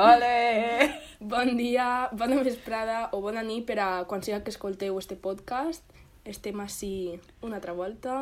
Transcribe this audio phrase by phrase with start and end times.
[0.00, 0.94] Ole!
[1.20, 5.84] Bon dia, bona vesprada o bona nit per a quan sigui que escolteu este podcast.
[6.24, 8.14] Estem així una altra volta.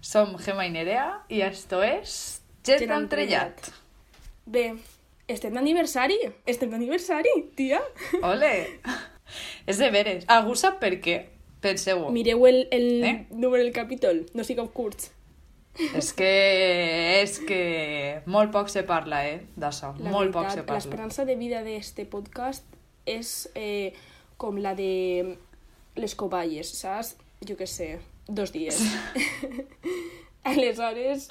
[0.00, 2.14] Som Gemma i Nerea i esto es
[2.62, 3.72] Gent Gent Entrellat.
[4.46, 4.68] Bé,
[5.26, 6.20] estem d'aniversari.
[6.46, 7.82] Estem d'aniversari, tia.
[8.22, 8.52] Ole!
[9.66, 10.22] És de veres.
[10.30, 11.16] Algú sap per què?
[11.62, 12.12] Penseu-ho.
[12.14, 13.16] Mireu el, el Eh?
[13.30, 14.26] número del capítol.
[14.34, 15.10] No sigueu curts.
[15.78, 16.30] És que...
[17.22, 18.22] És que...
[18.26, 19.94] Molt poc se parla, eh, d'això.
[20.02, 20.80] Molt poc se veritat, parla.
[20.80, 22.66] l'esperança de vida d'este podcast
[23.08, 23.94] és eh,
[24.36, 25.36] com la de
[25.96, 27.16] les coballes, saps?
[27.42, 27.94] Jo què sé,
[28.28, 28.82] dos dies.
[30.52, 31.28] Aleshores...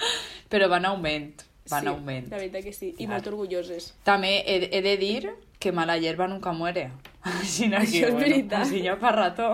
[0.52, 1.46] Però va en augment.
[1.71, 2.30] Va en sí, augment.
[2.32, 3.13] La veritat que sí, i Clar.
[3.13, 3.91] molt orgulloses.
[4.08, 6.90] També he, he de dir que mala hierba nunca muere.
[7.38, 8.66] Així no Això és veritat.
[8.66, 9.54] Així ja pa rato.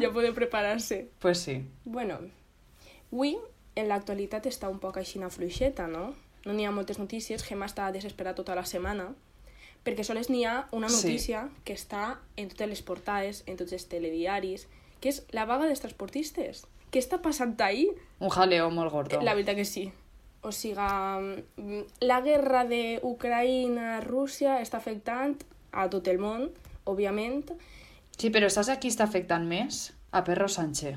[0.00, 1.06] Ja podeu preparar-se.
[1.20, 1.60] Pues sí.
[1.84, 2.20] Bueno,
[3.12, 3.38] avui
[3.76, 6.14] en l'actualitat està un poc així una fluixeta, no?
[6.44, 9.14] No n'hi ha moltes notícies, Gemma està desesperada tota la setmana,
[9.84, 11.06] perquè sols n'hi ha una Sí.
[11.06, 14.66] notícia que està en totes les portades, en tots els telediaris,
[15.00, 16.66] que és la vaga dels transportistes.
[16.92, 17.88] Què està passant ahí?
[18.18, 19.20] Un jaleo molt gordo.
[19.22, 19.92] La veritat que sí.
[20.42, 20.74] O sigui,
[21.56, 25.36] mm, la guerra d'Ucraïna-Rússia està afectant
[25.72, 26.50] a tot el món,
[26.84, 27.52] òbviament.
[28.18, 29.92] Sí, però saps a qui està afectant més?
[30.12, 30.96] A Perro Sánchez.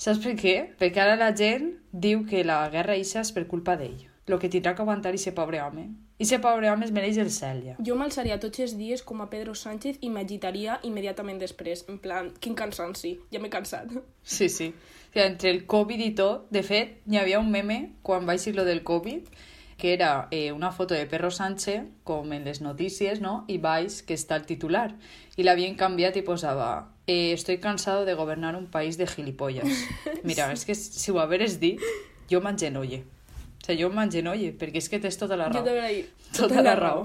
[0.00, 0.52] Saps per què?
[0.80, 4.06] Perquè ara la gent diu que la guerra ixa és per culpa d'ell.
[4.32, 5.90] Lo que tindrà que aguantar ese pobre home.
[6.18, 7.74] Ese pobre home es mereix el cel, ja.
[7.84, 11.84] Jo m'alçaria tots els dies com a Pedro Sánchez i m'agitaria immediatament després.
[11.92, 13.92] En plan, quin cansanci, ja m'he cansat.
[14.22, 14.70] Sí, sí.
[14.70, 18.40] O sigui, entre el Covid i tot, de fet, hi havia un meme quan vaig
[18.46, 19.28] dir lo del Covid,
[19.76, 23.44] que era eh, una foto de Perro Sánchez, com en les notícies, no?
[23.48, 24.94] I baix, que està el titular.
[25.36, 26.70] I l'havien canviat i posava
[27.10, 29.66] eh, Estoy cansado de gobernar un país de gilipollas.
[30.28, 31.82] Mira, és que si ho haveres dit,
[32.30, 33.02] jo m'engenolle.
[33.02, 35.66] O sigui, jo m'engenolle, perquè és que tens tota la Jo raó.
[35.66, 37.02] t'ho dir, Tota la raó.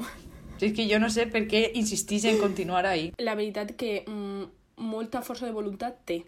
[0.61, 3.09] És que jo no sé per què insistís en continuar ahí.
[3.19, 4.45] La veritat que mm,
[4.87, 6.21] molta força de voluntat té,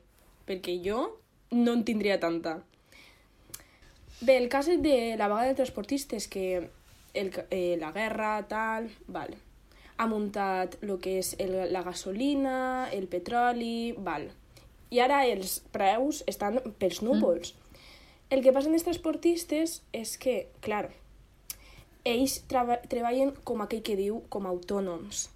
[0.47, 1.05] perquè jo
[1.55, 2.57] no en tindria tanta.
[4.19, 6.69] Bé, el cas de la vaga de transportistes, que
[7.13, 9.35] el, eh, la guerra, tal, val.
[9.97, 14.29] Ha muntat el que és el, la gasolina, el petroli, val.
[14.93, 17.55] I ara els preus estan pels núvols.
[18.29, 20.85] El que passa amb els transportistes és que, clar,
[22.07, 25.27] ells treba treballen com aquell que diu com a autònoms.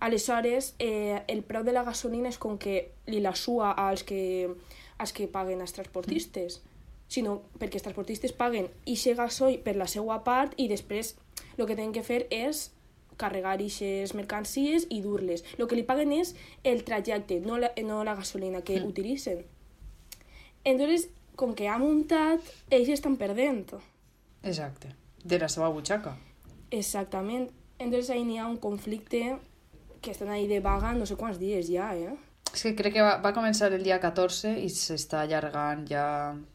[0.00, 4.50] Aleshores, eh, el preu de la gasolina és com que li la sua als que,
[4.98, 6.60] als que paguen els transportistes,
[7.08, 11.14] sinó perquè els transportistes paguen ixe gasoil per la seva part i després
[11.56, 12.70] el que tenen que fer és
[13.16, 15.44] carregar eixes mercancies i dur-les.
[15.58, 16.34] El que li paguen és
[16.64, 18.88] el trajecte, no la, no la gasolina que mm.
[18.88, 19.44] utilitzen.
[20.64, 23.76] Entonces, com que ha muntat, ells estan perdent.
[24.42, 24.94] Exacte.
[25.24, 26.16] De la seva butxaca.
[26.70, 27.50] Exactament.
[27.78, 29.36] Entonces ahí n'hi ha un conflicte
[30.00, 32.14] que estan ahí de vaga no sé quants dies ja, eh?
[32.52, 36.06] És que crec que va, va començar el dia 14 i s'està allargant ja...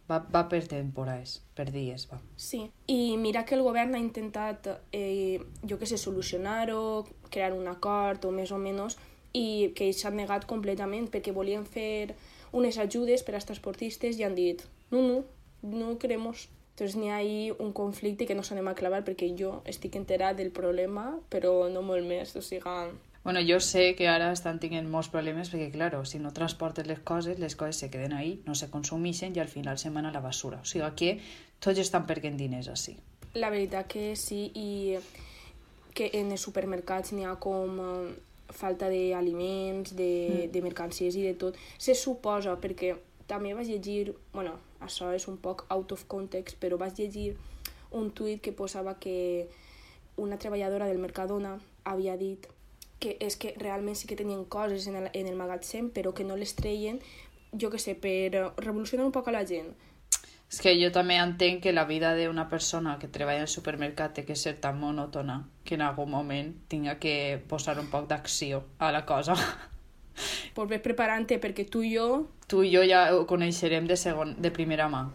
[0.09, 2.18] Va, va per temporades, per dies, va.
[2.35, 2.63] Sí.
[2.91, 8.25] I mira que el govern ha intentat, eh, jo que sé, solucionar-ho, crear un acord
[8.25, 8.97] o més o menys,
[9.34, 12.16] i que ells s'han negat completament perquè volien fer
[12.51, 15.22] unes ajudes per als transportistes i han dit no, no,
[15.62, 16.50] no queremos.
[16.74, 20.38] Entonces n'hi ha ahí un conflicte que no s'anem a clavar perquè jo estic enterat
[20.40, 22.91] del problema, però no molt més, o sigui...
[23.23, 26.99] Bueno, jo sé que ara estan tenint molts problemes perquè, claro, si no transportes les
[27.05, 30.13] coses, les coses se queden ahí, no se consumeixen i al final se van a
[30.15, 30.61] la basura.
[30.61, 31.11] O sigui que
[31.61, 32.97] tots estan perdent diners així.
[33.37, 34.97] La veritat que sí, i
[35.93, 38.09] que en els supermercats n'hi ha com eh,
[38.49, 40.11] falta d'aliments, de,
[40.47, 40.51] mm.
[40.51, 41.59] de mercancies i de tot.
[41.77, 42.95] Se suposa, perquè
[43.29, 47.35] també vaig llegir, bueno, això és un poc out of context, però vaig llegir
[47.91, 49.47] un tuit que posava que
[50.17, 52.47] una treballadora del Mercadona havia dit
[53.01, 56.24] que és que realment sí que tenien coses en el, en el magatzem, però que
[56.24, 57.01] no les treien,
[57.51, 59.74] jo que sé, per eh, revolucionar un poc a la gent.
[60.51, 64.25] És que jo també entenc que la vida d'una persona que treballa al supermercat té
[64.27, 68.92] que ser tan monòtona que en algun moment tinga que posar un poc d'acció a
[68.92, 69.36] la cosa.
[70.53, 74.36] Pues ves preparant-te perquè tu i jo Tu i jo ja ho coneixerem de, segon,
[74.44, 75.06] de primera mà,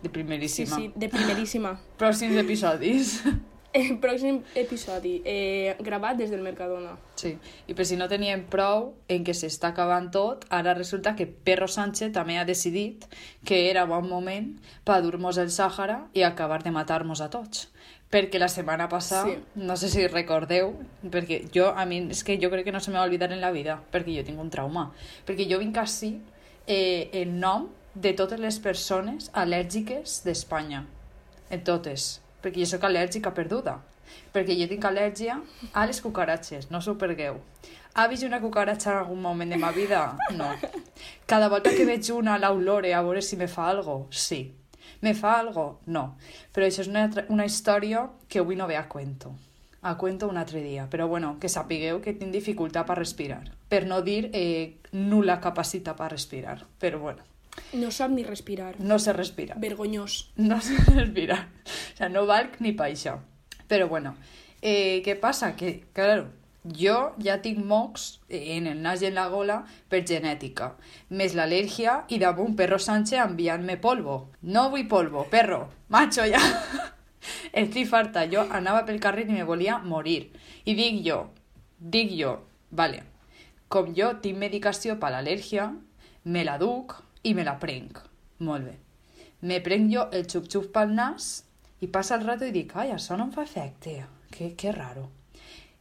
[0.00, 0.76] de Sí, primeríssima.
[0.76, 1.74] sí, de primeríssima.
[2.00, 3.20] Pròxims episodis.
[3.76, 6.94] El pròxim episodi, eh, gravat des del Mercadona.
[7.20, 7.34] Sí,
[7.68, 11.68] i per si no teníem prou en què s'està acabant tot, ara resulta que Perro
[11.68, 13.04] Sánchez també ha decidit
[13.44, 17.66] que era bon moment per dur-nos el Sàhara i acabar de matar-nos a tots.
[18.10, 19.38] Perquè la setmana passada, Sí.
[19.56, 20.72] no sé si recordeu,
[21.04, 23.50] perquè jo, a mi, és que jo crec que no se m'ha oblidat en la
[23.52, 24.92] vida, perquè jo tinc un trauma.
[25.26, 26.20] Perquè jo vinc així
[26.66, 30.86] eh, en nom de totes les persones al·lèrgiques d'Espanya.
[31.50, 32.22] En totes.
[32.42, 33.80] Perquè jo sóc al·lèrgica perduda.
[34.32, 35.40] perquè jo tinc al·lèrgia
[35.72, 37.40] a les cucaratges, no s'ho pergueu.
[37.94, 40.16] Ha vist una cucaratxa en algun moment de ma vida?
[40.36, 40.50] No.
[41.26, 44.06] Cada volta que veig una l'olore a veure si me fa algo?
[44.10, 44.54] Sí.
[45.00, 45.80] Me fa algo?
[45.86, 46.16] No.
[46.52, 49.32] Però això és una, una història que avui no ve a cuento.
[49.82, 50.86] A cuento un altre dia.
[50.90, 53.42] Però bueno, que sapigueu que tinc dificultat per respirar.
[53.68, 56.60] Per no dir eh, nula capacitat per respirar.
[56.78, 57.24] Però bueno,
[57.72, 58.74] No sap ni respirar.
[58.78, 59.58] no sé respirar.
[59.60, 60.32] Vergonyós.
[60.36, 61.48] No sé respirar.
[61.64, 63.18] O sea, no valc ni pa això.
[63.68, 64.14] Però bueno,
[64.62, 65.54] eh, què passa?
[65.56, 66.28] Que, claro,
[66.66, 69.60] jo ja tinc mocs en el nas i en la gola
[69.90, 70.72] per genètica,
[71.10, 74.32] més l'al·lèrgia i damunt perro Sánchez enviant-me polvo.
[74.42, 76.40] No vull polvo, perro, macho ja.
[77.60, 80.30] Estic farta, jo anava pel carrer i me volia morir.
[80.66, 81.22] I dic jo,
[81.78, 82.36] dic jo,
[82.70, 83.02] vale,
[83.68, 85.72] com jo tinc medicació per l'al·lèrgia,
[86.24, 87.98] me la duc i me la prenc.
[88.46, 88.76] Molt bé.
[89.46, 91.30] Me prenc jo el xup-xup pel nas
[91.84, 93.98] i passa el rato i dic, ai, això no em fa efecte.
[94.32, 95.08] Que, que raro.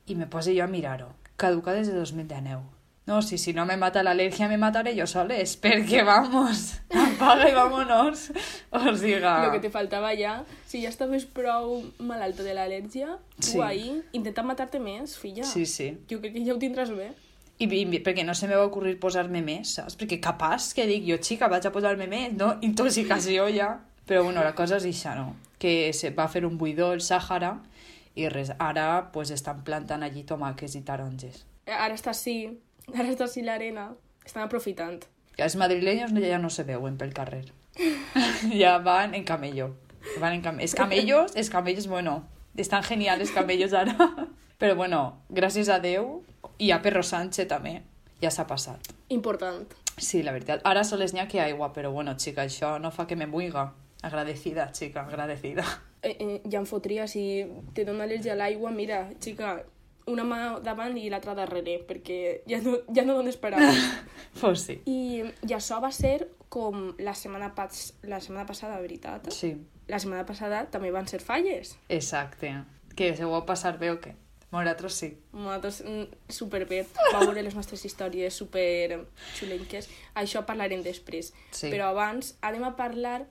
[0.08, 1.12] I me poso jo a mirar-ho.
[1.36, 2.64] Caduca des de 2019.
[3.06, 6.62] No, si, si no me mata l'al·lèrgia me mataré jo soles, perquè vamos,
[7.06, 8.32] apaga i vámonos.
[8.74, 9.36] O siga...
[9.46, 13.62] Lo que te faltava ja, si ja estaves prou malalta de l'al·lèrgia, tu Sí.
[13.62, 15.46] ahí intenta matar-te més, filla.
[15.46, 15.92] Sí, sí.
[16.10, 17.12] Jo crec que ja ho tindràs bé.
[17.58, 19.96] I, i perquè no se me va ocorrir posar-me més, saps?
[20.00, 22.56] Perquè capaç que dic jo, xica, vaig a posar-me més, no?
[22.68, 23.70] Intoxicació ja.
[24.06, 25.36] Però bueno, la cosa és això, no?
[25.60, 27.56] Que se va fer un buidor el Sàhara
[28.16, 31.46] i res, ara pues, estan plantant allí tomàquets i taronges.
[31.66, 32.36] Ara està així,
[32.98, 33.90] ara està així l'arena.
[34.26, 35.02] Estan aprofitant.
[35.38, 37.46] Els madrileños no- ja no se veuen pel carrer.
[38.62, 39.72] ja van en camello.
[40.22, 40.60] Van en cam...
[40.60, 42.24] Els camellos, els camellos, bueno,
[42.58, 43.96] estan genials els camellos ara.
[44.62, 46.22] Però bueno, gràcies a Déu
[46.60, 47.82] i a Perro Sánchez també,
[48.22, 48.94] ja s'ha passat.
[49.10, 49.66] Important.
[49.98, 50.62] Sí, la veritat.
[50.68, 53.74] Ara sols n'hi ha que aigua, però bueno, xica, això no fa que me muiga.
[54.04, 55.64] Agradecida, xica, agradecida.
[56.06, 59.56] Eh, eh, ja em fotria si te dona al·lèrgia a l'aigua, mira, xica,
[60.06, 63.62] una mà davant i l'altra darrere, perquè ja no, ja no dones per a
[64.42, 64.76] pues sí.
[64.86, 69.32] I, I això va ser com la setmana, pas, la setmana passada, veritat?
[69.34, 69.56] Sí,
[69.88, 71.76] La setmana passada també van ser falles.
[71.90, 72.54] exacte.
[72.96, 74.14] Que se ho va passar bé o què?
[74.64, 75.10] Nosaltres sí.
[75.34, 79.02] Nosaltres mm, superbé, va veure les nostres històries super
[79.36, 79.90] xulenques.
[80.16, 81.34] Això parlarem després.
[81.52, 81.70] Sí.
[81.74, 83.26] Però abans anem a parlar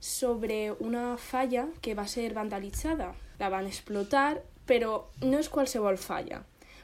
[0.00, 3.12] sobre una falla que va ser vandalitzada.
[3.38, 6.42] La van explotar, però no és qualsevol falla.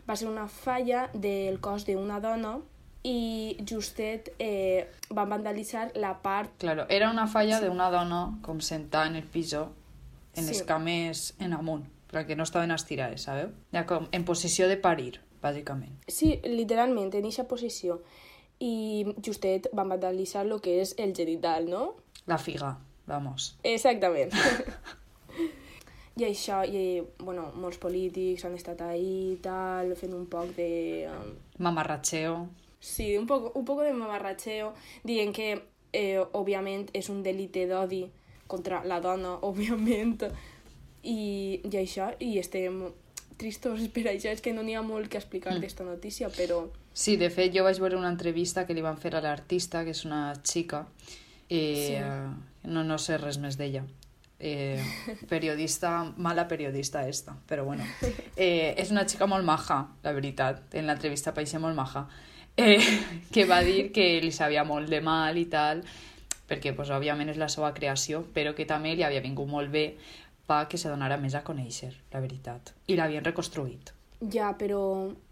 [0.08, 2.58] Va ser una falla del cos d'una dona
[3.06, 8.58] i justet eh, van vandalitzar la part Claro, era una falla de una dona com
[8.60, 9.68] sentada en el piso,
[10.34, 10.50] en Sí.
[10.52, 11.84] les cames en amunt,
[12.16, 13.52] perquè no estaven estirades, sabeu?
[13.74, 16.00] Ja com en posició de parir, bàsicament.
[16.08, 18.00] Sí, literalment, en aquesta posició.
[18.58, 21.82] I justet van vandalitzar el que és el genital, no?
[22.26, 23.54] La figa, vamos.
[23.62, 24.32] Exactament.
[26.16, 31.04] I això, i, bueno, molts polítics han estat ahí i tal, fent un poc de...
[31.12, 32.38] um, Mamarratxeo.
[32.80, 34.70] Sí, un poc, un poc de mamarratxeo,
[35.04, 35.50] dient que,
[35.92, 38.06] eh, òbviament, és un delicte d'odi
[38.48, 40.16] contra la dona, òbviament,
[41.02, 42.82] i, i això, i estem
[43.36, 46.64] tristos per això, és que no n'hi ha molt que explicar d'esta notícia, però...
[46.96, 49.92] Sí, de fet, jo vaig veure una entrevista que li van fer a l'artista, que
[49.92, 50.86] és una xica,
[51.50, 52.70] eh, Sí.
[52.72, 53.84] no, no sé res més d'ella.
[54.38, 54.80] Eh,
[55.28, 57.84] periodista, mala periodista esta, però bueno.
[58.36, 62.06] Eh, és una xica molt maja, la veritat, en l'entrevista pareixia molt maja,
[62.56, 62.80] eh,
[63.32, 65.84] que va dir que li sabia molt de mal i tal,
[66.48, 69.96] perquè, pues, òbviament, és la seva creació, però que també li havia vingut molt bé
[70.46, 72.72] pa que se donara més a conèixer, la veritat.
[72.86, 73.92] I l'havien reconstruït.
[74.32, 74.80] Ja, però,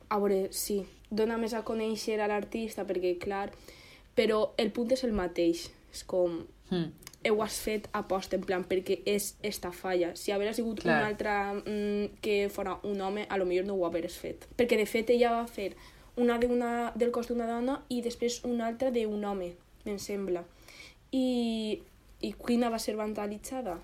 [0.08, 0.80] a veure, sí,
[1.10, 3.50] dona més a conèixer a l'artista, perquè, clar,
[4.16, 5.70] però el punt és el mateix.
[5.94, 6.90] És com, Mm.
[7.30, 10.14] ho has fet a post, en plan, perquè és esta falla.
[10.16, 10.96] Si hagués sigut Clar.
[10.98, 11.30] un altre
[11.62, 14.46] mm, que fora un home, a lo millor no ho hagués fet.
[14.56, 15.74] Perquè, de fet, ella va fer
[16.16, 19.54] una, de una del cos d'una dona i després una altra d'un home,
[19.84, 20.44] me'n sembla.
[21.12, 21.80] I,
[22.20, 23.78] I quina va ser vandalitzada?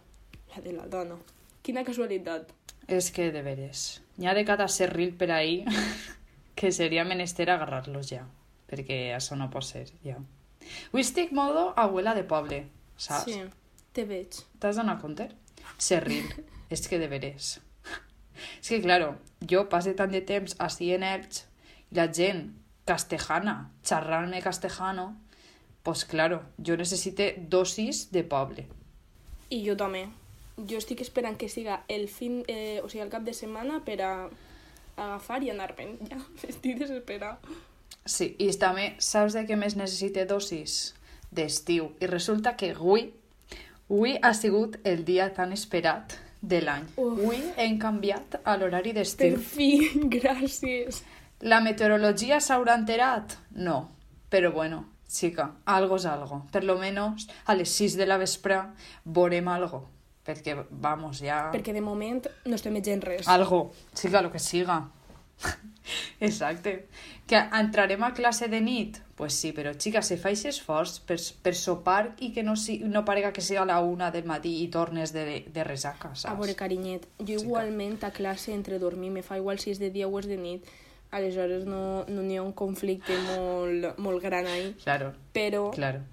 [0.50, 1.16] La de la dona.
[1.62, 2.50] Quina casualitat.
[2.90, 5.62] És que, de veres, n'hi ha de cada serril per ahí
[6.58, 8.24] que seria menester agarrar-los ja,
[8.70, 10.18] perquè això no pot ser, ja.
[10.90, 12.64] Avui estic modo abuela de poble,
[12.96, 13.30] saps?
[13.30, 13.44] Sí,
[13.94, 14.40] te veig.
[14.60, 15.28] T'has donat compte?
[15.78, 16.26] Serril,
[16.74, 17.58] és que de veres.
[18.60, 19.14] És que, claro,
[19.48, 21.44] jo passe tant de temps així en Elx
[21.90, 22.48] i la gent
[22.88, 25.12] castejana, xerrant-me castellano,
[25.82, 28.66] pues claro, jo necessite dosis de poble.
[29.50, 30.08] I jo també.
[30.68, 34.00] Jo estic esperant que siga el fin, eh, o sigui, el cap de setmana per
[34.02, 34.12] a
[34.96, 35.98] agafar i anar-me'n.
[36.10, 37.38] Ja, estic desesperada.
[38.06, 40.94] Sí, i també, saps de què més necessite dosis?
[41.30, 41.92] D'estiu.
[42.00, 43.12] I resulta que avui,
[43.88, 46.88] avui ha sigut el dia tan esperat de l'any.
[46.98, 49.36] Avui hem canviat a l'horari Per d'estiu.
[49.38, 51.02] fi, gràcies.
[51.42, 53.36] La meteorologia s'haurà enterat?
[53.52, 53.90] No.
[54.30, 56.46] Però bueno, chica, algo es algo.
[56.52, 58.60] Per lo menos a les 6 de la vespre
[59.04, 59.88] veurem algo.
[60.26, 61.48] Perquè, vamos, ja...
[61.52, 63.28] Perquè de moment no estem veient res.
[63.28, 64.82] Algo, siga lo que siga.
[66.20, 66.88] Exacte.
[67.26, 68.98] Que entrarem a classe de nit?
[69.16, 73.04] Pues sí, però xica, si faig esforç per, per sopar i que no, si, no
[73.04, 76.28] parega que siga a la una del matí i tornes de, de resaca, saps?
[76.32, 79.80] A veure, carinyet, jo Sí, igualment a classe entre dormir me fa igual si és
[79.80, 80.68] de dia o és de nit,
[81.10, 86.04] aleshores no no n'hi ha un conflicte molt, molt gran ahí, Claro, però claro.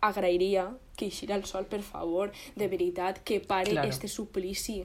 [0.00, 3.88] agrairia que eixirà el sol, per favor, de veritat, que pare Claro.
[3.88, 4.80] este suplici.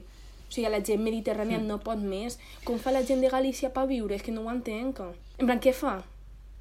[0.48, 2.38] O sigui, la gent mediterrània no pot més.
[2.64, 4.14] Com fa la gent de Galícia per viure?
[4.14, 5.00] És que no ho entenc.
[5.38, 6.02] En plan, què fa?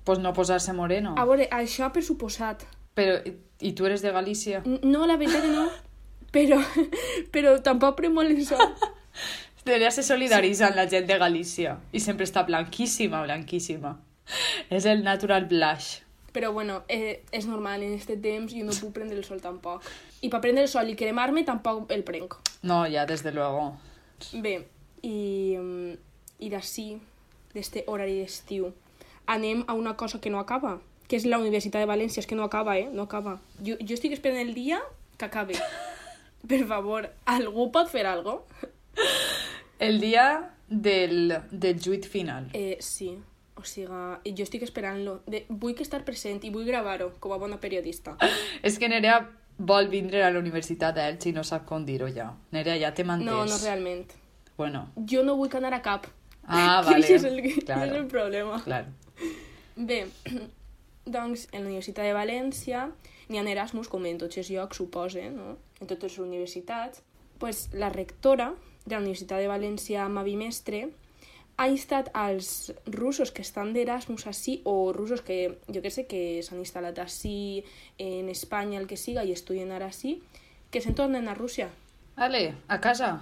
[0.06, 1.14] Pues no posar-se moreno.
[1.18, 2.64] A veure, això per suposat.
[2.96, 3.20] Però,
[3.60, 4.64] i, tu eres de Galícia?
[4.66, 5.68] No, la veritat no.
[6.32, 6.58] Però,
[7.34, 8.64] però tampoc pren molt el sol.
[9.66, 11.76] Debería se solidariza amb la gent de Galícia.
[11.92, 14.00] I sempre està blanquíssima, blanquíssima.
[14.70, 16.00] És el natural blush.
[16.32, 19.84] Però bueno, eh, és normal, en este temps jo no puc prendre el sol tampoc.
[20.22, 22.38] I per prendre el sol i cremar-me tampoc el prenc.
[22.64, 23.74] No, ya, desde luego.
[24.34, 24.68] Bé,
[25.02, 25.98] i, mm,
[26.40, 26.88] i d'ací,
[27.54, 28.72] d'este horari d'estiu,
[29.28, 32.38] anem a una cosa que no acaba, que és la Universitat de València, és que
[32.40, 32.88] no acaba, eh?
[32.92, 33.40] No acaba.
[33.60, 34.80] Jo, jo estic esperant el dia
[35.18, 35.58] que acabe.
[36.48, 38.46] Per favor, algú pot fer algo?
[39.80, 42.48] El dia del, del juit final.
[42.54, 43.18] Eh, sí,
[43.58, 45.22] o sigui, jo estic esperant-lo.
[45.28, 48.16] De- Vull que estar present i vull gravar-ho com a bona periodista.
[48.64, 52.32] És que Nerea vol vindre a la Universitat d'Elx i no sap com dir-ho ja.
[52.52, 53.26] Nerea, ja t'hem entès.
[53.28, 54.08] No, no realment.
[54.58, 56.08] Bueno, Jo no vull que anar a cap.
[56.44, 57.06] Ah, Que vale.
[57.06, 57.86] això és el, que Claro.
[57.92, 58.62] és el problema.
[58.64, 58.88] claro.
[59.76, 60.08] Bé,
[61.06, 62.88] doncs, en la Universitat de València
[63.30, 65.58] n'hi ha Erasmus, com en tots els llocs, suposa, no?
[65.80, 67.02] en totes les universitats.
[67.40, 68.54] pues, la rectora
[68.86, 70.90] de la Universitat de València, Mavi Mestre,
[71.58, 76.42] ha instat als russos que estan d'Erasmus així, o russos que, jo que sé, que
[76.44, 77.64] s'han instal·lat així,
[78.02, 80.22] en Espanya, el que siga, i estudien ara així,
[80.72, 81.70] que se'n tornen a Rússia.
[82.16, 83.22] Ale, a casa.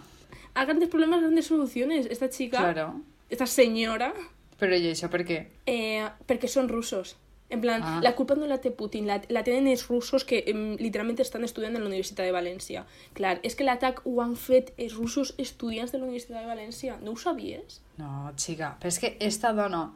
[0.54, 2.06] A grandes problemes, grandes soluciones.
[2.10, 3.02] Esta chica, Claro.
[3.30, 4.14] esta senyora,
[4.60, 5.46] Però i això per què?
[5.72, 7.16] Eh, perquè són russos.
[7.50, 8.00] En plan, Ah.
[8.04, 11.44] la culpa no la té Putin, la, la tenen els russos que em, literalment estan
[11.44, 12.84] estudiant a la Universitat de València.
[13.18, 17.00] Clar, és que l'atac ho han fet els russos estudiants de la Universitat de València.
[17.02, 17.82] No ho sabies?
[17.98, 19.94] No, xica, però és que esta dona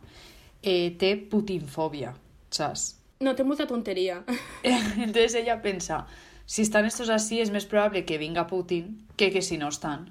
[0.63, 2.15] eh, té putinfòbia,
[2.49, 2.95] saps?
[3.21, 4.23] No, té molta tonteria.
[4.97, 6.07] Entonces ella pensa,
[6.45, 10.09] si estan estos así és més probable que vinga Putin que que si no estan.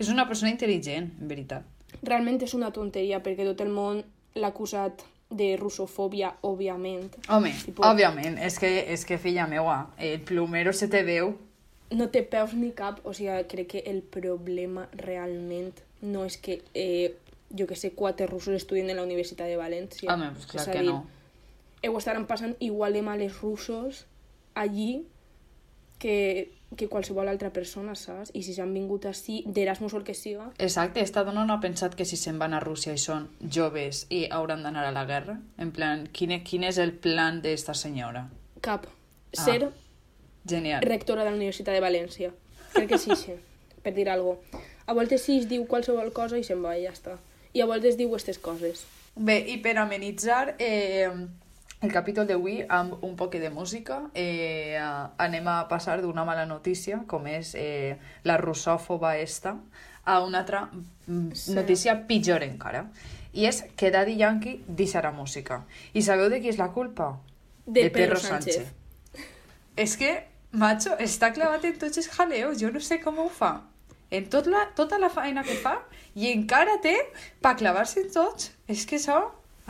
[0.00, 1.64] És una persona intel·ligent, en veritat.
[2.02, 4.02] Realment és una tonteria perquè tot el món
[4.34, 7.14] l'ha acusat de russofòbia, òbviament.
[7.28, 11.36] Home, Tipo- òbviament, és que, és que filla meua, el plumero se te veu.
[11.90, 15.72] No té peus ni cap, o sigui, crec que el problema realment
[16.02, 17.14] no és que, eh,
[17.56, 20.12] jo que sé, quatre russos estudien a la Universitat de València.
[20.12, 21.06] Home, pues clar És que dir, no.
[21.88, 24.06] ho estaran passant igual de mal els russos
[24.54, 25.06] allí
[25.98, 28.30] que, que qualsevol altra persona, saps?
[28.34, 31.60] I si s'han vingut així, d'Erasmus o el que siga, Exacte, esta dona no ha
[31.60, 35.04] pensat que si se'n van a Rússia i són joves i hauran d'anar a la
[35.04, 35.38] guerra?
[35.58, 38.28] En plan, quin, e- quin és el plan d'esta senyora?
[38.60, 38.86] cap.
[39.36, 39.44] Ah.
[39.44, 39.70] Ser
[40.46, 40.82] Genial.
[40.82, 42.30] rectora de la Universitat de València.
[42.72, 43.32] Crec que sí, sí,
[43.82, 44.64] per dir alguna cosa.
[44.86, 47.16] A voltes sí es diu qualsevol cosa i se'n va i ja està.
[47.52, 48.84] I a voltes diu aquestes coses.
[49.16, 51.10] Bé, i per amenitzar eh,
[51.80, 54.76] el capítol d'avui amb un poc de música, eh,
[55.16, 59.56] anem a passar d'una mala notícia, com és eh, la russòfoba esta,
[60.04, 60.68] a una altra
[61.06, 61.54] mm, Sí.
[61.54, 62.86] notícia pitjor encara.
[63.32, 65.64] I és que Daddy Yankee deixarà música.
[65.94, 67.18] I sabeu de qui és la culpa?
[67.66, 68.72] De Pedro Sánchez.
[69.76, 72.58] És que, macho, està clavat en tots els jaleos.
[72.58, 73.62] Jo no sé com ho fa.
[74.10, 75.76] En tot la, tota la feina que fa
[76.18, 76.96] i encara té
[77.40, 78.50] per clavar-se en tots.
[78.66, 79.20] És que això,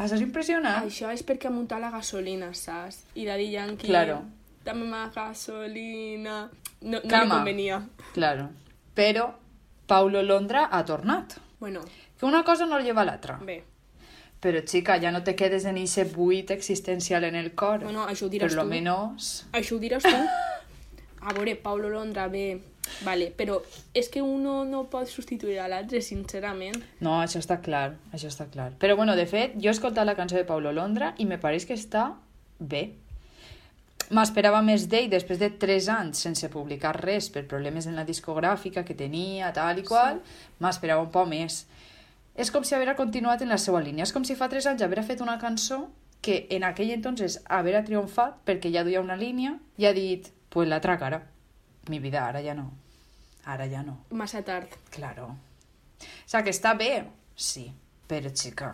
[0.04, 0.84] això és impressionant.
[0.86, 3.02] Això és perquè ha muntat la gasolina, saps?
[3.14, 3.88] I Daddy Yankee...
[3.88, 4.22] Claro.
[4.64, 6.50] Dame más gasolina...
[6.80, 7.80] No, no li convenia.
[8.14, 8.48] Claro.
[8.96, 9.26] Però
[9.86, 11.36] Paulo Londra ha tornat.
[11.60, 11.82] Bueno,
[12.18, 13.38] Que una cosa no lleva a l'altra.
[13.42, 13.62] bé.
[14.40, 17.82] Però, xica, ja no te quedes en ese buit existencial en el cor.
[17.84, 18.68] Bueno, això ho diràs per lo tu.
[18.70, 19.46] menos...
[19.52, 20.16] Això ho diràs tu.
[21.28, 22.62] A veure, Paulo Londra, bé,
[23.04, 23.58] vale, però
[23.94, 26.78] és que uno no pot substituir a l'altre, sincerament.
[27.00, 28.70] No, això està clar, això està clar.
[28.80, 31.66] Però, bueno, de fet, jo he escoltat la cançó de Paulo Londra i me pareix
[31.68, 32.10] que està
[32.58, 32.90] bé.
[34.10, 38.82] M'esperava més d'ell després de 3 anys sense publicar res per problemes en la discogràfica
[38.84, 40.18] que tenia, tal i qual.
[40.58, 41.62] M'esperava un poc més.
[42.34, 44.02] És com si haguera continuat en la seva línia.
[44.02, 45.84] És com si fa 3 anys haguera fet una cançó
[46.20, 50.68] que en aquell entonces haguera triomfat perquè ja duia una línia i ha dit, pues
[50.68, 51.22] l'altra cara.
[51.88, 52.70] Mi vida, ara ja no.
[53.44, 53.96] Ara ja no.
[54.10, 54.68] Massa tard.
[54.90, 55.30] Claro.
[56.00, 57.04] O sea, que està bé,
[57.36, 57.70] sí,
[58.08, 58.72] però xica,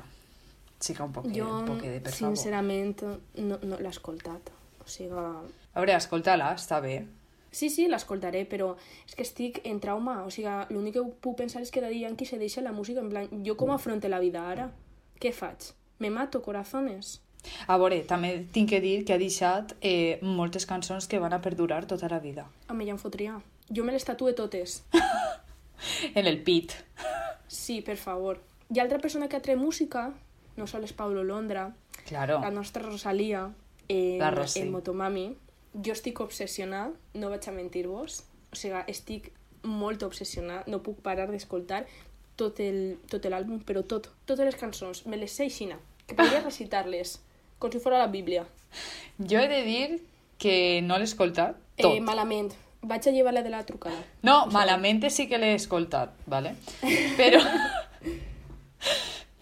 [0.80, 2.36] xica un poquet, Jo, un poquet, per favor.
[2.36, 3.02] sincerament,
[3.38, 4.50] no, no l'he escoltat.
[4.82, 5.14] O sigui...
[5.16, 7.00] A veure, escolta-la, està bé.
[7.50, 8.74] Sí, sí, l'escoltaré, però
[9.06, 10.18] és que estic en trauma.
[10.26, 13.08] O sigui, l'únic que puc pensar és que Daddy Yankee se deixa la música en
[13.10, 13.28] plan...
[13.46, 14.70] Jo com afronte la vida ara?
[15.20, 15.70] Què faig?
[15.98, 17.22] Me mato, corazones?
[17.66, 21.40] A veure, també tinc que dir que ha deixat eh, moltes cançons que van a
[21.40, 22.46] perdurar tota la vida.
[22.68, 23.40] Home, ja em fotria.
[23.70, 24.82] Jo me les tatue totes.
[26.14, 26.72] En el pit.
[27.48, 28.40] Sí, per favor.
[28.72, 30.08] Hi ha altra persona que ha tret música,
[30.56, 31.66] no sol és Paulo Londra,
[32.08, 32.40] Claro.
[32.40, 33.50] la nostra Rosalia,
[33.88, 34.60] en, La Rosy.
[34.60, 35.36] en Motomami.
[35.74, 38.22] Jo estic obsessionada, no vaig a mentir-vos.
[38.52, 39.30] O sigui, estic
[39.62, 41.84] molt obsessionada, no puc parar d'escoltar
[42.36, 46.40] tot el- tot l'àlbum, però tot, totes les cançons, me les sé aixina, que podria
[46.48, 47.20] recitar-les,
[47.58, 48.44] com si fos la Bíblia.
[49.18, 50.02] Jo he de dir
[50.38, 51.94] que no l'he escoltat tot.
[51.94, 53.98] Eh, malament, vaig a llevar-la de la trucada.
[54.22, 56.56] No, malament sí que l'he escoltat, vale?
[57.20, 57.42] Però...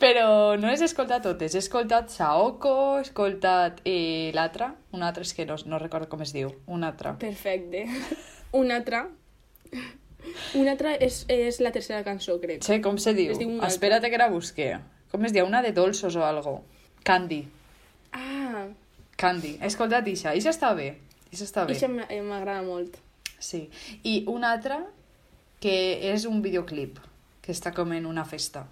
[0.04, 1.54] Però no les he escoltat totes.
[1.54, 6.24] He escoltat Saoko, he escoltat eh, l'altra, una altra és que no, no recordo com
[6.24, 7.14] es diu, una altra.
[7.18, 7.86] Perfecte.
[8.52, 9.06] Una altra...
[10.58, 12.62] Una altra és, és la tercera cançó, crec.
[12.64, 13.32] Sé com se diu.
[13.34, 13.56] Es diu.
[13.66, 14.70] Espera't que la busque.
[15.12, 15.46] Com es diu?
[15.46, 16.58] Una de dolços o algo.
[17.06, 17.42] Candy.
[18.14, 18.68] Ah,
[19.16, 19.56] Candy.
[19.60, 20.32] He escoltat Isha.
[20.38, 20.94] Isha està bé.
[21.32, 21.74] Isha està bé.
[21.74, 22.96] això m'a- eh, m'agrada molt.
[23.38, 23.68] Sí.
[24.04, 24.84] I una altra
[25.60, 26.98] que és un videoclip
[27.42, 28.66] que està com en una festa.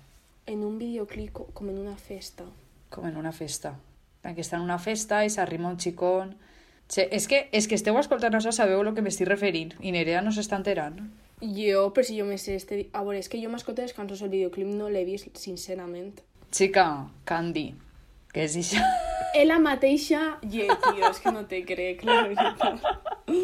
[0.46, 2.44] En un videoclip co- com en una festa.
[2.90, 3.74] Com en una festa.
[4.22, 6.36] Que està en una festa i s'arrima un xicón...
[6.88, 9.72] Sí, és, que, és que esteu escoltant això, sabeu el que m'estic referint.
[9.80, 10.98] I Nerea no s'està enterant.
[11.40, 12.88] Jo, però si jo me sé este...
[12.92, 16.20] A veure, és que jo m'escolto les cançons, el videoclip no l'he vist, sincerament.
[16.52, 17.72] Xica, Candy.
[18.32, 18.84] Que és Isha.
[19.34, 20.38] És la mateixa...
[20.42, 22.82] Ye, tio, és que no te crec, la veritat.
[23.32, 23.38] No,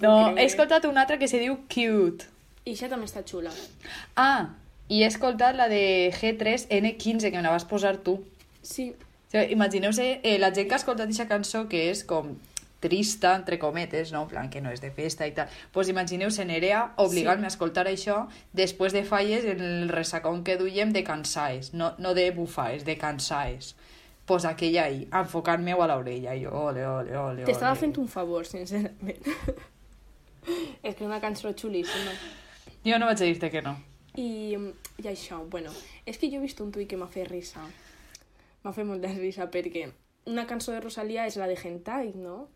[0.00, 2.28] No, he escoltat una altra que se diu Cute.
[2.64, 3.52] I això també està xula.
[4.16, 4.54] Ah,
[4.88, 8.20] i he escoltat la de G3N15, que me la vas posar tu.
[8.62, 8.90] Sí,
[9.28, 12.30] O sigui, Imagineu-se eh, la gent que ha escoltat aquesta cançó que és com
[12.80, 14.22] trista, entre cometes, no?
[14.22, 15.48] En plan, que no és de festa i tal.
[15.74, 20.92] pues imagineu-se Nerea obligant-me a escoltar això després de falles en el ressacón que duiem
[20.92, 21.74] de cansaes.
[21.74, 23.74] No, no de bufaes, de cansaes.
[24.28, 26.34] Pues aquella ahí, enfocant-me-ho a l'orella.
[26.36, 29.24] I jo, ole, ole, ole, t'estava fent un favor, sincerament.
[30.82, 32.12] és que és una cançó xulíssima.
[32.84, 33.74] Jo no vaig a dir-te que no.
[34.18, 34.56] I,
[34.98, 35.72] I això, bueno,
[36.06, 37.64] és que jo he vist un tuit que m'ha fet risa.
[38.64, 39.88] M'ha fet molta risa perquè
[40.28, 42.48] una cançó de Rosalia és la de Hentai, no?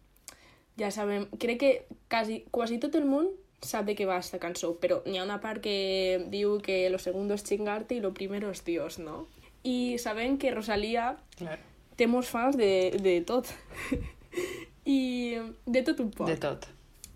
[0.80, 1.72] Ja sabem, crec que
[2.10, 3.28] quasi, quasi tot el món
[3.62, 6.98] sap de què va esta cançó, però n'hi ha una part que diu que lo
[6.98, 9.28] segundo es chingarte y lo primero es Dios, no?
[9.64, 11.58] I sabem que Rosalia Clar.
[11.96, 13.50] té molts fans de, de tot.
[14.86, 16.26] I de tot un poc.
[16.26, 16.66] De tot.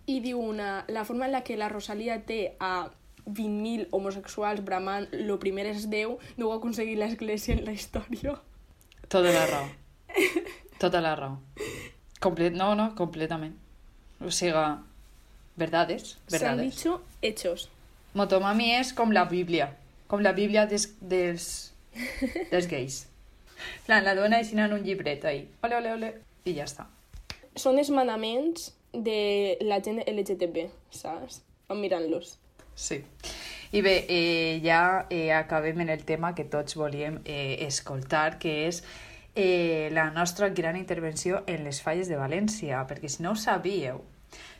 [0.06, 2.88] I diu una, la forma en la que la Rosalia té a
[3.26, 8.36] 20.000 homosexuals bramant lo primer és Déu, no ho ha aconseguit l'Església en la història.
[9.08, 9.66] Tota la raó.
[10.78, 11.38] Tota la raó.
[12.20, 13.54] Comple no, no, completament.
[14.20, 14.62] O sigui,
[15.56, 16.76] verdades, S'han verdades.
[16.76, 17.68] dicho hechos.
[18.14, 19.70] Motomami és com la Bíblia.
[20.06, 21.72] Com la Bíblia des, dels,
[22.52, 23.04] dels gais.
[23.86, 25.46] Plan, la dona així en un llibret ahí.
[25.64, 26.12] Ole, ole, ole.
[26.46, 26.86] I ja està.
[27.56, 31.40] Són els manaments de la gent LGTB, saps?
[31.68, 32.36] Van mirant-los.
[32.76, 33.00] Sí.
[33.72, 38.66] I bé, eh, ja eh, acabem en el tema que tots volíem eh, escoltar, que
[38.68, 38.82] és
[39.34, 44.04] eh, la nostra gran intervenció en les falles de València, perquè si no ho sabíeu,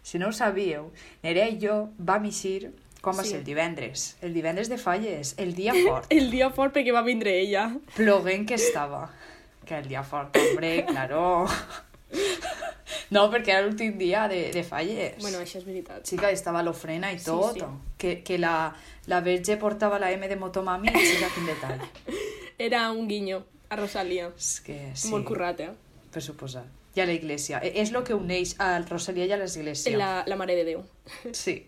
[0.03, 0.91] si no ho sabíeu,
[1.23, 2.73] Nerea i jo vam eixir
[3.07, 3.31] quan va Sí.
[3.31, 7.03] ser el divendres, el divendres de falles, el dia fort, El dia fort perquè va
[7.07, 7.69] vindre ella.
[7.95, 9.05] ploguent que estava.
[9.65, 11.47] Que el dia fort, hombre, claro.
[13.11, 15.17] No, perquè era l'últim dia de, de falles.
[15.23, 16.03] Bueno, això és veritat.
[16.07, 17.55] Chica, estava l'ofrena i Sí, tot.
[17.55, 17.67] sí.
[17.99, 18.75] Que, que la,
[19.07, 21.83] la verge portava la M de Motomami, chica, quin detall.
[22.59, 24.31] Era un guinyo a Rosalia.
[24.37, 25.71] És que sí, Molt currat, eh?
[26.11, 26.65] per suposar.
[26.97, 27.59] I a la iglesia.
[27.63, 29.97] E- És el que uneix al Rosalia i a l'església.
[29.99, 30.85] La, la Mare de Déu.
[31.37, 31.59] Sí,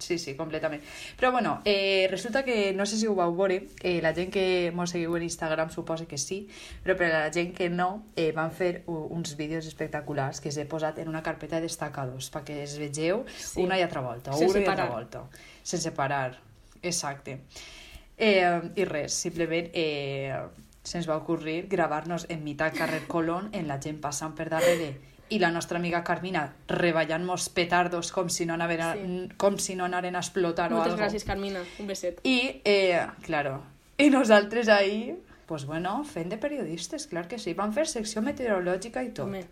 [0.00, 0.82] sí, sí, completament.
[1.16, 4.72] Però bueno, eh, resulta que, no sé si ho vau veure, eh, la gent que
[4.74, 6.48] mos seguiu en Instagram suposa que sí,
[6.82, 10.64] però per a la gent que no, eh, van fer uns vídeos espectaculars que s'he
[10.66, 13.60] posat en una carpeta de destacados, perquè es vegeu Sí.
[13.62, 14.90] una i altra volta, Sense una i altra parar.
[14.96, 15.24] volta.
[15.62, 16.40] Sense parar,
[16.82, 17.40] exacte.
[18.16, 20.34] Eh, I res, simplement eh,
[20.82, 24.94] se'ns va ocurrir gravar-nos en mitad carrer Colón en la gent passant per darrere
[25.30, 29.28] i la nostra amiga Carmina reballant-nos petardos com si no anaven a, Sí.
[29.36, 31.04] com si no anaren a explotar o Moltes algo.
[31.04, 31.62] gràcies, Carmina.
[31.78, 32.20] Un beset.
[32.24, 33.62] I, eh, claro,
[33.98, 35.16] i nosaltres ahí,
[35.46, 37.54] pues bueno, fent de periodistes, clar que sí.
[37.54, 39.26] Van fer secció meteorològica i tot.
[39.26, 39.44] Home,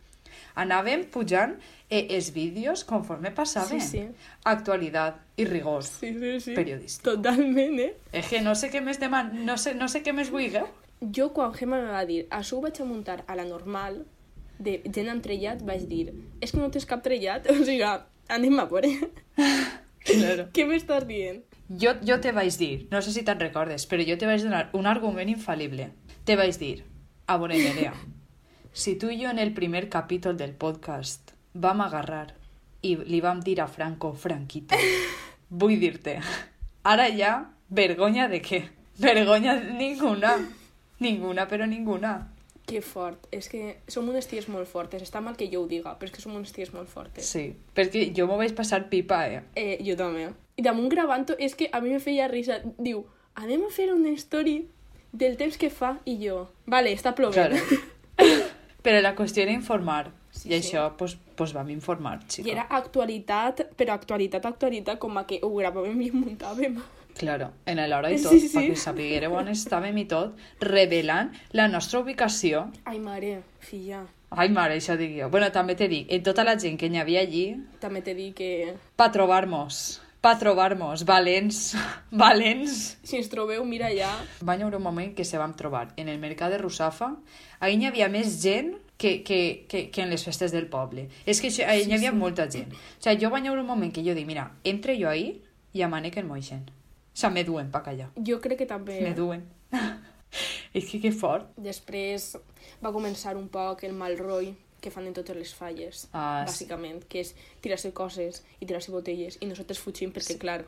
[0.54, 1.54] Anàvem pujant
[1.90, 3.80] eh, els vídeos conforme passaven.
[3.80, 4.02] Sí, sí.
[4.44, 6.54] Actualitat i rigor Sí, sí, sí.
[6.54, 7.04] periodístic.
[7.04, 7.96] Totalment, eh?
[8.12, 9.32] És que no sé què més deman...
[9.46, 10.66] no sé, no sé què més vulgueu.
[11.00, 14.04] Jo, quan Gemma me va dir, això ho vaig a muntar a la normal,
[14.58, 17.46] de gent amb trellat, vaig dir, és que no tens cap trellat?
[17.52, 17.84] O sigui,
[18.28, 18.94] anem a veure.
[20.08, 20.46] Claro.
[20.56, 21.42] Què m'estàs dient?
[21.68, 24.70] Jo, jo te vaig dir, no sé si te'n recordes, però jo te vaig donar
[24.78, 25.90] un argument infal·lible.
[26.24, 26.78] Te vaig dir,
[27.28, 27.92] a veure, Nerea,
[28.72, 32.30] si tu i jo en el primer capítol del podcast vam agarrar
[32.80, 34.80] i li vam dir a Franco Franquito,
[35.50, 36.16] vull dir-te,
[36.88, 37.34] ara ja,
[37.68, 38.62] vergonya de què?
[38.98, 40.38] Vergonya ninguna.
[41.04, 42.14] Ninguna, però ninguna.
[42.68, 43.24] Que fort.
[43.32, 45.02] És que som unes ties molt fortes.
[45.04, 47.28] Està mal que jo ho diga, però és que som unes ties molt fortes.
[47.28, 49.40] Sí, perquè jo m'ho vaig passar pipa, eh?
[49.56, 50.28] Eh, jo també.
[50.58, 52.60] I damunt gravant-ho, és que a mi me feia risa.
[52.76, 53.06] Diu,
[53.40, 54.60] anem a fer una story
[55.12, 56.44] del temps que fa i jo.
[56.66, 57.56] Vale, està plovent.
[57.56, 58.38] Claro.
[58.84, 60.12] Però la qüestió era informar.
[60.30, 60.58] Sí, I sí.
[60.60, 62.46] això, pues, pues vam informar, xica.
[62.46, 66.76] I era actualitat, però actualitat, actualitat, com a que ho gravàvem i muntàvem.
[67.18, 68.48] Claro, en l'hora i Sí, tot, sí.
[68.56, 72.68] perquè sapiguéreu on estàvem i tot, revelant la nostra ubicació.
[72.84, 75.30] Ai, mare, filla, Ai, mare, això dic jo.
[75.32, 77.46] Bueno, també te dic, en tota la gent que n'hi havia allí,
[77.80, 81.74] també t'he dit que pa trobar-nos, pa trobar-nos, valents,
[82.12, 82.98] valents.
[83.02, 84.10] si ens trobeu, mira allà.
[84.44, 87.14] Va haver un moment que se vam trobar en el mercat de Russafa,
[87.60, 91.08] ahir n'hi havia més gent que, que, que, que en les festes del poble.
[91.24, 92.16] És que això, ahir Sí, n'hi havia sí.
[92.20, 92.72] molta gent.
[92.74, 95.40] O sigui, jo va haver un moment que jo dic, mira, entre jo ahir
[95.72, 96.66] i amane que en moixen.
[97.18, 98.10] O sigui, me duen pa callar.
[98.26, 99.00] Jo crec que també...
[99.02, 99.42] Me duen.
[100.74, 101.48] És que que fort.
[101.56, 102.36] Després
[102.84, 106.52] va començar un poc el mal roi que fan en totes les falles, Ah, sí.
[106.68, 107.32] bàsicament, que és
[107.64, 110.38] tirar-se coses i tirar-se botelles, i nosaltres fugim perquè, sí.
[110.38, 110.60] clar,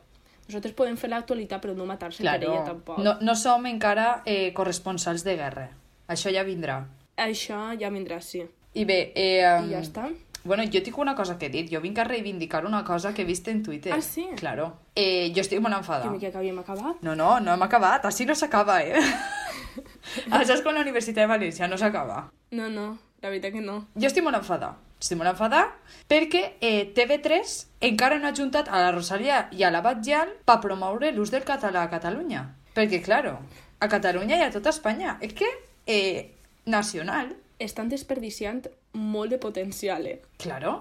[0.49, 2.65] nosaltres podem fer l'actualitat però no matar-se per ella Claro.
[2.65, 2.97] tampoc.
[2.99, 5.69] No, no som encara eh, corresponsals de guerra.
[6.11, 6.81] Això ja vindrà.
[7.15, 8.43] Això ja vindrà, sí.
[8.73, 10.09] I bé, eh, um, I ja està.
[10.43, 11.67] Bueno, jo tinc una cosa que dir.
[11.71, 13.93] Jo vinc a reivindicar una cosa que he vist en Twitter.
[13.93, 14.27] Ah, sí?
[14.37, 14.71] Claro.
[14.95, 16.09] Eh, jo estic molt enfadada.
[16.09, 17.01] Jo mica que havíem acabat.
[17.01, 18.05] No, no, no hem acabat.
[18.09, 18.97] Així no s'acaba, eh?
[20.31, 22.25] Això és com la Universitat de València, no s'acaba.
[22.51, 22.87] No, no,
[23.21, 23.85] la veritat que no.
[23.95, 24.75] Jo estic molt enfadada.
[25.01, 25.71] Estic molt enfadada
[26.09, 27.53] perquè eh, TV3
[27.87, 31.45] encara no ha juntat a la Rosalia i a la Batjal per promoure l'ús del
[31.47, 32.43] català a Catalunya.
[32.75, 33.39] Perquè, claro,
[33.81, 35.17] a Catalunya i a tota Espanya.
[35.21, 35.49] És que,
[35.87, 38.65] eh, nacional, Estan desperdiciant
[38.97, 40.21] molt de potencial, eh?
[40.41, 40.79] claro.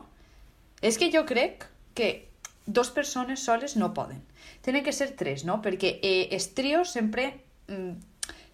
[0.80, 2.30] És que jo crec que
[2.64, 4.22] dos persones soles no poden.
[4.64, 5.60] Tenen que ser tres, no?
[5.60, 7.26] Perquè eh, els trios sempre
[7.68, 7.92] mm,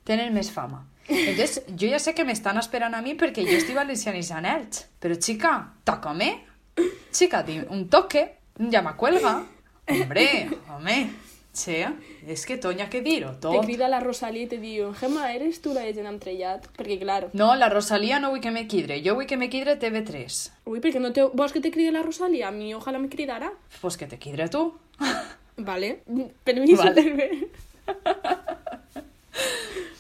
[0.09, 0.83] tenen més fama.
[1.07, 4.87] Entonces, jo ja sé que m'estan esperant a mi perquè jo estic valencianitzant ells.
[5.03, 5.53] Però, xica,
[5.87, 6.33] tócame.
[7.15, 8.27] Chica, di un toque,
[8.59, 9.39] ya me cuelga.
[9.87, 10.27] Hombre,
[10.75, 10.97] home,
[11.57, 11.79] sí,
[12.29, 13.65] és que tonya que dir-ho, Te tot.
[13.65, 16.67] crida la Rosalia i te diu Gemma, eres tu la de gent trellat?
[16.77, 19.79] Perquè, clar, No, la Rosalia no vull que me quidre, jo vull que me quidre
[19.79, 20.51] TV3.
[20.67, 21.25] ui, perquè no te...
[21.33, 22.49] vols que te cride la Rosalia?
[22.49, 23.53] A mi ojalà me cridara.
[23.81, 24.75] Pues que te quidre tu.
[25.57, 26.03] Vale,
[26.45, 27.03] permiso, Vale.
[27.03, 27.49] vale.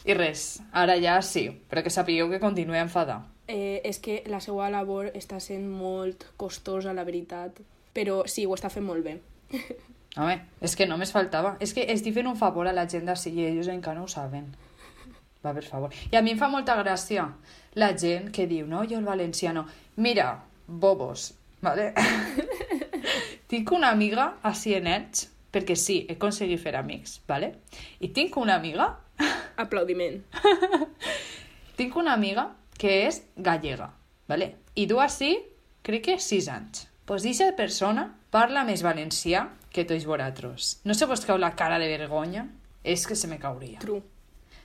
[0.06, 3.22] I res, ara ja sí, però que sapigueu que continuï enfadar.
[3.48, 7.58] Eh, és que la seva labor està sent molt costosa, la veritat.
[7.96, 9.16] Però sí, ho està fent molt bé.
[10.16, 11.56] Home, és que només faltava.
[11.60, 14.10] És que estic fent un favor a la gent d'ací i ells encara no ho
[14.10, 14.48] saben.
[15.44, 15.92] Va, per favor.
[16.10, 17.26] I a mi em fa molta gràcia
[17.76, 19.66] la gent que diu, no, jo el valenciano.
[19.96, 20.30] Mira,
[20.66, 21.92] bobos, vale?
[23.50, 27.52] tinc una amiga en Elx, perquè sí, he aconseguit fer amics, vale?
[28.00, 28.96] I tinc una amiga,
[29.56, 30.22] Aplaudiment.
[31.76, 33.92] tinc una amiga que és gallega,
[34.28, 34.56] vale?
[34.74, 35.36] I du així,
[35.82, 36.88] crec que 6 anys.
[37.06, 39.46] Pues aquesta persona parla més valencià
[39.76, 40.76] que tots vosaltres.
[40.88, 42.46] No se vos cau la cara de vergonya?
[42.84, 43.78] És que se me cauria.
[43.82, 44.00] True.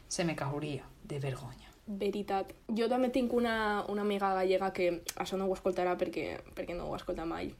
[0.08, 1.68] Se me cauria de vergonya.
[1.88, 2.54] Veritat.
[2.78, 6.88] Jo també tinc una, una amiga gallega que això no ho escoltarà perquè, perquè no
[6.88, 7.52] ho escolta mai.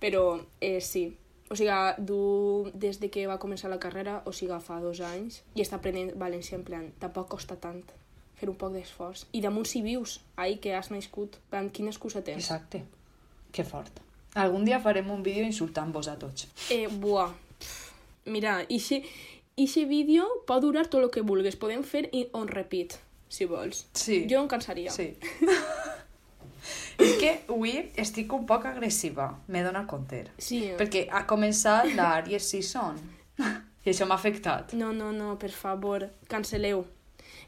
[0.00, 0.24] Però
[0.60, 1.10] eh, sí.
[1.52, 5.42] O sigui, du des de que va començar la carrera, o sigui, fa dos anys,
[5.54, 7.82] i està aprenent valencià en plan, tampoc costa tant
[8.38, 9.26] fer un poc d'esforç.
[9.36, 12.48] I damunt si vius, ahir que has nascut, plan, quina excusa tens?
[12.48, 12.82] Exacte.
[13.52, 14.03] Que fort.
[14.34, 16.48] Algun dia farem un vídeo insultant-vos a tots.
[16.70, 17.30] Eh, buah.
[18.26, 19.02] Mira, ixe,
[19.56, 21.56] ixe vídeo pot durar tot el que vulguis.
[21.56, 22.96] Podem fer i- on repeat,
[23.28, 23.84] si vols.
[23.94, 24.24] Sí.
[24.30, 24.90] Jo em cansaria.
[24.90, 25.12] Sí.
[26.98, 30.22] És que avui estic un poc agressiva, m'he donat compte.
[30.38, 30.60] Sí.
[30.78, 32.96] Perquè ha començat l'Aries Season.
[33.84, 34.72] I això m'ha afectat.
[34.78, 36.86] No, no, no, per favor, canceleu.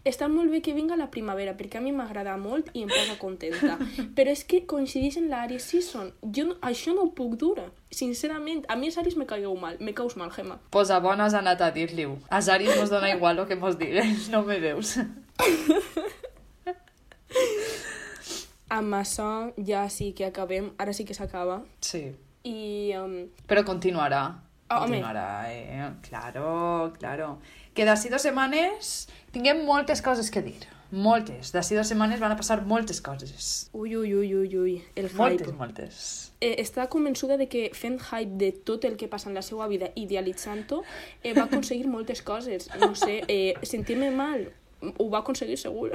[0.07, 3.17] Està molt bé que vinga la primavera, perquè a mi m'agrada molt i em posa
[3.19, 3.75] contenta.
[4.17, 6.13] Però és que coincideix en l'Aries Season.
[6.37, 7.59] Jo no, això no ho puc dur.
[7.91, 9.75] Sincerament, a mi els Aries me caigueu mal.
[9.83, 10.61] Me caus mal, Gemma.
[10.71, 12.15] Pues a bona has anat a dir-li-ho.
[12.31, 14.95] A Zaris mos dona igual el que mos digues, no me veus.
[18.77, 21.65] Amb això ja sí que acabem, ara sí que s'acaba.
[21.83, 22.13] Sí.
[22.47, 24.25] I um, Però continuarà.
[24.67, 24.99] Home.
[24.99, 25.91] Continuarà, eh?
[26.03, 27.39] Claro, claro.
[27.77, 30.63] Que d'ací dues setmanes tinguem moltes coses que dir.
[30.91, 31.51] Moltes.
[31.53, 33.69] D'ací dues setmanes van a passar moltes coses.
[33.75, 35.17] ui, ui, ui, ui, ui, el hype.
[35.19, 35.97] Moltes, moltes.
[36.41, 39.67] eh, està convençuda de que fent hype de tot el que passa en la seva
[39.69, 40.83] vida, idealitzant-ho,
[41.23, 42.69] eh, va aconseguir moltes coses.
[42.81, 44.49] No sé, eh, sentir-me mal,
[44.97, 45.91] ho va aconseguir segur.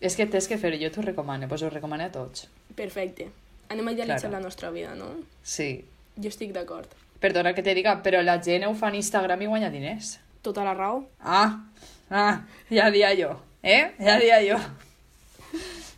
[0.00, 2.48] És que tens que fer, jo t'ho recomano, pues ho recomano a tots.
[2.74, 3.30] Perfecte.
[3.70, 4.36] Anem a idealitzar Claro.
[4.38, 5.14] la nostra vida, no?
[5.42, 5.84] Sí.
[6.20, 6.88] Jo estic d'acord.
[7.20, 10.18] Perdona que te diga, però la gent ho fa en Instagram i guanya diners.
[10.42, 11.04] Tota la raó.
[11.20, 11.62] Ah,
[12.10, 13.92] ah, ja dia jo, eh?
[13.98, 14.58] Ja dia jo.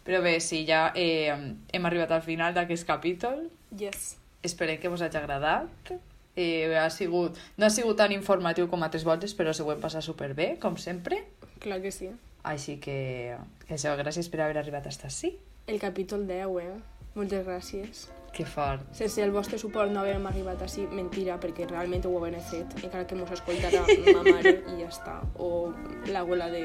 [0.04, 1.32] Però bé, sí, ja eh,
[1.72, 3.46] hem arribat al final d'aquest capítol.
[3.72, 4.18] Yes.
[4.44, 5.94] Esperem que vos hagi agradat.
[6.36, 10.04] Eh, ha sigut, no ha sigut tan informatiu com altres voltes, però s'ho hem passat
[10.04, 11.22] superbé, com sempre.
[11.64, 12.10] Clar que sí.
[12.44, 15.32] Així que, que això, gràcies per haver arribat fins ací.
[15.66, 16.74] El capítol 10, eh?
[17.14, 18.04] Moltes gràcies.
[18.34, 18.82] Que fort.
[18.92, 23.06] Sense el vostre suport no haguem arribat així, mentira, perquè realment ho haguem fet, encara
[23.06, 23.84] que mos escoltara
[24.16, 25.14] ma mare i ja està.
[25.38, 25.70] O
[26.10, 26.64] l'abuela de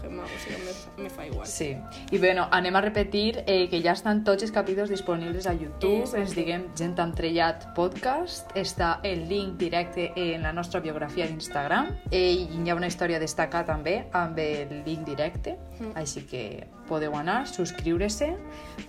[0.00, 1.46] Gemma, o sigui, me, me fa igual.
[1.46, 1.70] Sí.
[2.10, 6.02] I bueno, anem a repetir eh, que ja estan tots els capítols disponibles a YouTube.
[6.02, 6.24] Exacte.
[6.24, 8.50] Ens diguem Gent amb Trellat Podcast.
[8.58, 11.94] Està el link directe en la nostra biografia d'Instagram.
[12.10, 15.58] Eh, I hi ha una història a destacar també amb el link directe.
[15.78, 15.94] Mm.
[16.00, 16.44] Així que
[16.88, 18.30] podeu anar, subscriure-se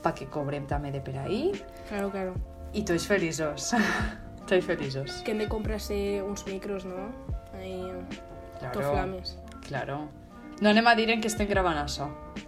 [0.04, 1.52] perquè cobrem també de per ahí.
[1.90, 2.36] Claro, claro.
[2.74, 3.72] I tots feliços.
[4.50, 5.22] tots feliços.
[5.26, 7.10] Que hem de comprar-se uns micros, no?
[7.56, 7.80] Ahí,
[8.62, 9.38] tot flames.
[9.68, 10.06] Claro.
[10.62, 12.08] No anem a dir en què estem gravant això.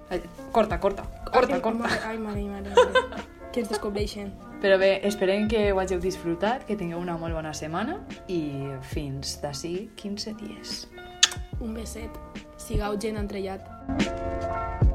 [0.10, 0.22] Ai,
[0.56, 1.82] Corta, corta, corta, ai, corta.
[1.82, 3.26] Mare, ai, mare, mare, mare.
[3.52, 4.32] que ens descobreixen.
[4.62, 8.00] Però bé, esperem que ho hàgiu disfrutat, que tingueu una molt bona setmana
[8.32, 8.42] i
[8.94, 10.78] fins d'ací 15 dies.
[11.60, 12.22] Un beset.
[12.62, 14.86] Sigau gent entrellat.